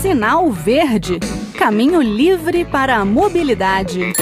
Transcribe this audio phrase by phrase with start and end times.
[0.00, 1.18] Sinal Verde
[1.56, 4.12] Caminho livre para a mobilidade.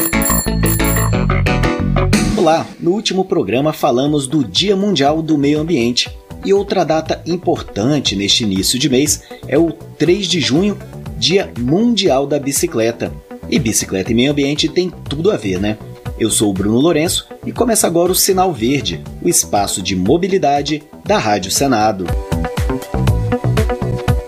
[2.37, 6.17] Olá, no último programa falamos do Dia Mundial do Meio Ambiente.
[6.45, 10.79] E outra data importante neste início de mês é o 3 de junho,
[11.17, 13.13] Dia Mundial da Bicicleta.
[13.49, 15.77] E bicicleta e meio ambiente tem tudo a ver, né?
[16.19, 20.83] Eu sou o Bruno Lourenço e começa agora o Sinal Verde, o espaço de mobilidade
[21.05, 22.07] da Rádio Senado.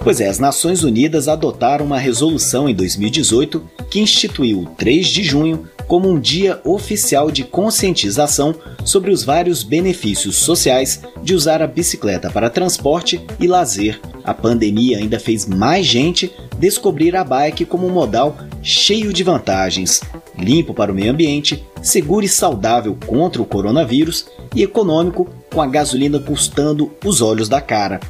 [0.05, 5.23] Pois é, as Nações Unidas adotaram uma resolução em 2018 que instituiu o 3 de
[5.23, 11.67] junho como um dia oficial de conscientização sobre os vários benefícios sociais de usar a
[11.67, 13.99] bicicleta para transporte e lazer.
[14.23, 20.03] A pandemia ainda fez mais gente descobrir a bike como um modal cheio de vantagens,
[20.39, 25.67] limpo para o meio ambiente, seguro e saudável contra o coronavírus e econômico, com a
[25.67, 28.01] gasolina custando os olhos da cara.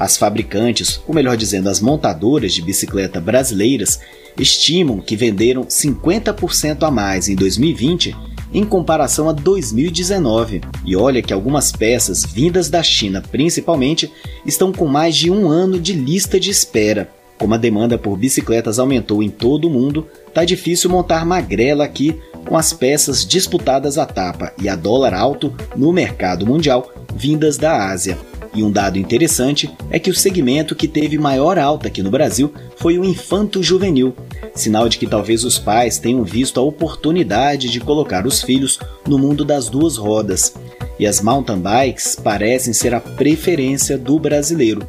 [0.00, 4.00] As fabricantes, ou melhor dizendo, as montadoras de bicicleta brasileiras,
[4.38, 8.16] estimam que venderam 50% a mais em 2020
[8.50, 10.62] em comparação a 2019.
[10.86, 14.10] E olha que algumas peças vindas da China, principalmente,
[14.46, 17.10] estão com mais de um ano de lista de espera.
[17.38, 22.18] Como a demanda por bicicletas aumentou em todo o mundo, tá difícil montar magrela aqui
[22.48, 27.90] com as peças disputadas a tapa e a dólar alto no mercado mundial vindas da
[27.90, 28.18] Ásia.
[28.52, 32.52] E um dado interessante é que o segmento que teve maior alta aqui no Brasil
[32.76, 34.14] foi o infanto-juvenil,
[34.54, 39.18] sinal de que talvez os pais tenham visto a oportunidade de colocar os filhos no
[39.18, 40.54] mundo das duas rodas.
[40.98, 44.86] E as mountain bikes parecem ser a preferência do brasileiro.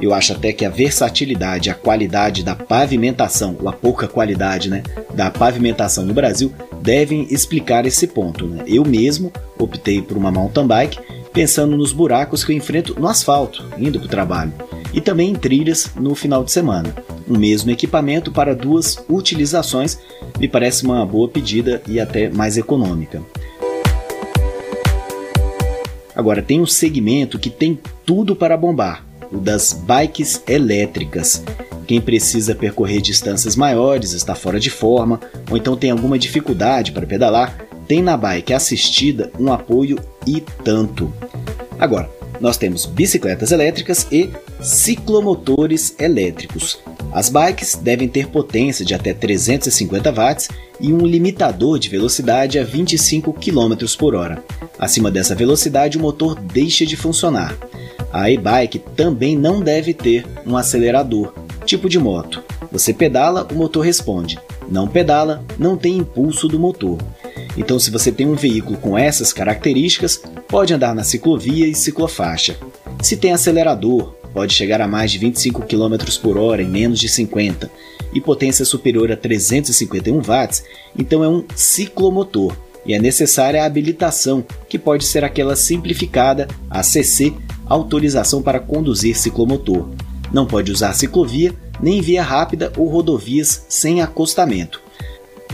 [0.00, 4.82] Eu acho até que a versatilidade, a qualidade da pavimentação, ou a pouca qualidade né,
[5.14, 8.46] da pavimentação no Brasil, devem explicar esse ponto.
[8.46, 8.64] Né?
[8.66, 10.98] Eu mesmo optei por uma mountain bike
[11.34, 14.52] pensando nos buracos que eu enfrento no asfalto, indo para o trabalho,
[14.94, 16.94] e também em trilhas no final de semana.
[17.28, 19.98] O mesmo equipamento para duas utilizações
[20.38, 23.20] me parece uma boa pedida e até mais econômica.
[26.14, 27.76] Agora, tem um segmento que tem
[28.06, 31.42] tudo para bombar: o das bikes elétricas.
[31.84, 35.20] Quem precisa percorrer distâncias maiores, está fora de forma,
[35.50, 41.12] ou então tem alguma dificuldade para pedalar, tem na bike assistida um apoio e tanto.
[41.78, 44.30] Agora, nós temos bicicletas elétricas e
[44.60, 46.78] ciclomotores elétricos.
[47.12, 50.48] As bikes devem ter potência de até 350 watts
[50.80, 54.42] e um limitador de velocidade a 25 km por hora.
[54.78, 57.56] Acima dessa velocidade, o motor deixa de funcionar.
[58.12, 61.32] A e-bike também não deve ter um acelerador,
[61.64, 62.42] tipo de moto.
[62.70, 64.38] Você pedala, o motor responde.
[64.68, 66.98] Não pedala, não tem impulso do motor.
[67.56, 72.56] Então, se você tem um veículo com essas características, pode andar na ciclovia e ciclofaixa.
[73.02, 77.08] Se tem acelerador, pode chegar a mais de 25 km por hora em menos de
[77.08, 77.70] 50
[78.12, 80.64] e potência superior a 351 watts,
[80.98, 82.56] então é um ciclomotor
[82.86, 87.34] e é necessária a habilitação, que pode ser aquela simplificada, ACC,
[87.66, 89.88] autorização para conduzir ciclomotor.
[90.32, 94.83] Não pode usar ciclovia, nem via rápida ou rodovias sem acostamento.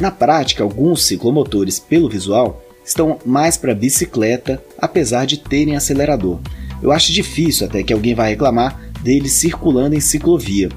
[0.00, 6.40] Na prática, alguns ciclomotores, pelo visual, estão mais para bicicleta, apesar de terem acelerador.
[6.82, 10.70] Eu acho difícil até que alguém vá reclamar deles circulando em ciclovia.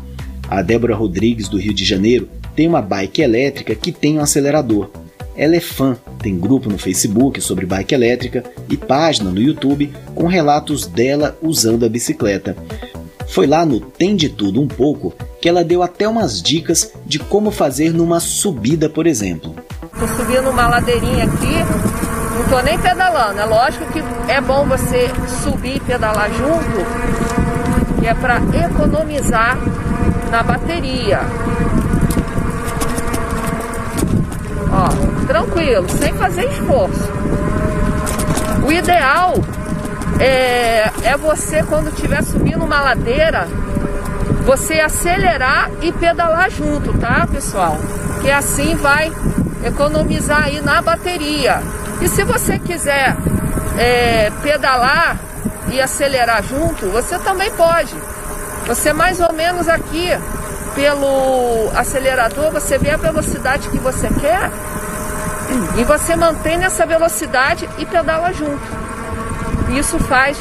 [0.49, 4.89] A Débora Rodrigues, do Rio de Janeiro, tem uma bike elétrica que tem um acelerador.
[5.35, 10.27] Ela é fã, tem grupo no Facebook sobre bike elétrica e página no YouTube com
[10.27, 12.55] relatos dela usando a bicicleta.
[13.33, 15.11] Foi lá no Tem de Tudo um pouco
[15.41, 19.55] que ela deu até umas dicas de como fazer numa subida, por exemplo.
[19.99, 21.55] Tô subindo uma ladeirinha aqui,
[22.37, 23.39] não tô nem pedalando.
[23.39, 25.09] É lógico que é bom você
[25.43, 29.57] subir e pedalar junto, que é para economizar
[30.29, 31.21] na bateria.
[34.71, 37.09] Ó, tranquilo, sem fazer esforço.
[38.63, 39.33] O ideal
[40.19, 43.47] é, é você quando estiver subindo uma ladeira
[44.43, 47.77] você acelerar e pedalar junto, tá, pessoal?
[48.21, 49.11] Que assim vai
[49.63, 51.61] economizar aí na bateria.
[52.01, 53.15] E se você quiser
[53.77, 55.17] é, pedalar
[55.71, 57.95] e acelerar junto, você também pode.
[58.67, 60.09] Você mais ou menos aqui
[60.75, 64.51] pelo acelerador, você vê a velocidade que você quer
[65.77, 68.82] e você mantém nessa velocidade e pedala junto.
[69.77, 70.37] Isso faz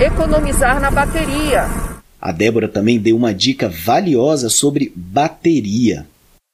[0.00, 1.66] economizar na bateria.
[2.18, 6.06] A Débora também deu uma dica valiosa sobre bateria.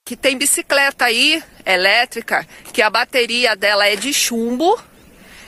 [0.04, 4.76] Que tem bicicleta aí, elétrica, que a bateria dela é de chumbo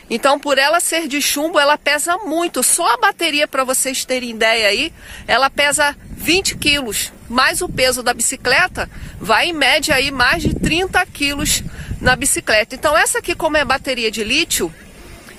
[0.09, 2.63] Então, por ela ser de chumbo, ela pesa muito.
[2.63, 4.93] Só a bateria, para vocês terem ideia aí,
[5.27, 7.13] ela pesa 20 quilos.
[7.29, 8.91] Mais o peso da bicicleta
[9.21, 11.63] vai em média aí mais de 30 quilos
[12.01, 12.75] na bicicleta.
[12.75, 14.73] Então, essa aqui, como é bateria de lítio,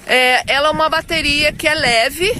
[0.06, 2.33] é, ela é uma bateria que é leve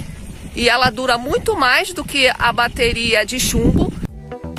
[0.54, 3.92] e ela dura muito mais do que a bateria de chumbo.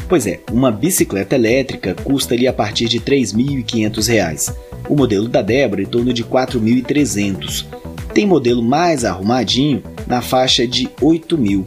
[0.08, 4.56] Pois é, uma bicicleta elétrica custa ali a partir de R$ 3.500.
[4.88, 7.66] O modelo da Débora em torno de R$ 4.300.
[8.14, 11.66] Tem modelo mais arrumadinho na faixa de R$ 8.000.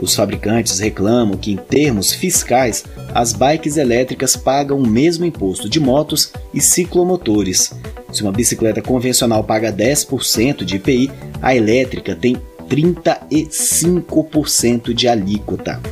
[0.00, 2.84] Os fabricantes reclamam que, em termos fiscais,
[3.18, 7.72] as bikes elétricas pagam o mesmo imposto de motos e ciclomotores.
[8.12, 11.10] Se uma bicicleta convencional paga 10% de IPI,
[11.42, 15.82] a elétrica tem 35% de alíquota.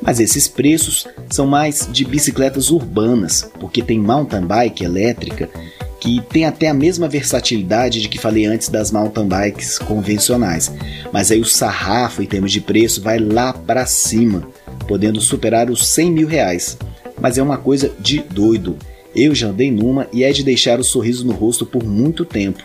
[0.00, 5.50] Mas esses preços são mais de bicicletas urbanas, porque tem mountain bike elétrica
[6.00, 10.72] que tem até a mesma versatilidade de que falei antes das mountain bikes convencionais.
[11.12, 14.48] Mas aí o sarrafo em termos de preço vai lá para cima,
[14.84, 16.78] podendo superar os 100 mil reais.
[17.20, 18.76] Mas é uma coisa de doido.
[19.14, 22.62] Eu já andei numa e é de deixar o sorriso no rosto por muito tempo.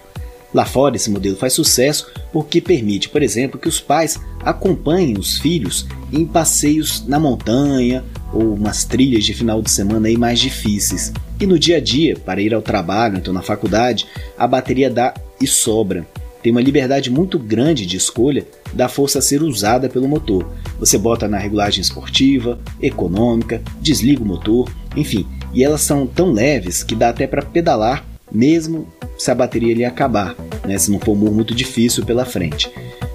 [0.53, 5.37] Lá fora, esse modelo faz sucesso porque permite, por exemplo, que os pais acompanhem os
[5.37, 11.13] filhos em passeios na montanha ou umas trilhas de final de semana aí mais difíceis.
[11.39, 14.07] E no dia a dia, para ir ao trabalho, então na faculdade,
[14.37, 16.05] a bateria dá e sobra.
[16.41, 20.49] Tem uma liberdade muito grande de escolha da força a ser usada pelo motor.
[20.79, 26.83] Você bota na regulagem esportiva, econômica, desliga o motor, enfim, e elas são tão leves
[26.83, 28.87] que dá até para pedalar mesmo
[29.17, 30.35] se a bateria ali acabar,
[30.65, 32.71] né, se não for um muito difícil pela frente.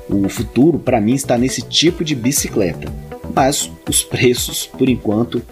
[0.08, 2.92] O futuro, para mim, está nesse tipo de bicicleta,
[3.34, 5.42] mas os preços, por enquanto,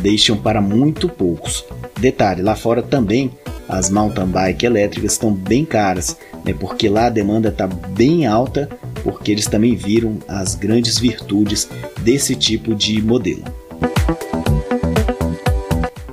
[0.00, 1.64] deixam para muito poucos.
[1.98, 3.30] Detalhe: lá fora também
[3.68, 8.68] as mountain bike elétricas estão bem caras, né, porque lá a demanda está bem alta,
[9.02, 11.68] porque eles também viram as grandes virtudes
[12.00, 13.44] desse tipo de modelo.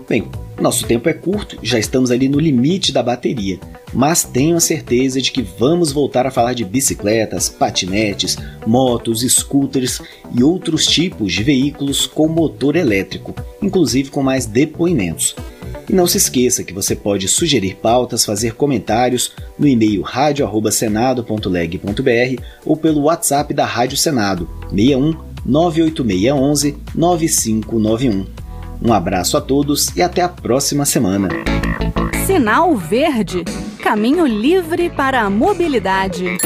[0.08, 0.30] Bem,
[0.60, 3.60] nosso tempo é curto, já estamos ali no limite da bateria,
[3.94, 10.02] mas tenho a certeza de que vamos voltar a falar de bicicletas, patinetes, motos, scooters
[10.34, 15.36] e outros tipos de veículos com motor elétrico, inclusive com mais depoimentos.
[15.90, 22.76] E não se esqueça que você pode sugerir pautas, fazer comentários no e-mail radio@senado.leg.br ou
[22.76, 28.26] pelo WhatsApp da Rádio Senado 61 98611 9591.
[28.82, 31.30] Um abraço a todos e até a próxima semana.
[32.26, 33.46] Sinal Verde
[33.88, 36.38] Caminho livre para a mobilidade.